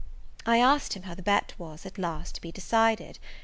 I 0.47 0.57
asked 0.57 0.93
him 0.93 1.03
how 1.03 1.13
the 1.13 1.21
bet 1.21 1.53
was, 1.59 1.85
at 1.85 1.99
last, 1.99 2.33
to 2.33 2.41
be 2.41 2.51
decided? 2.51 3.19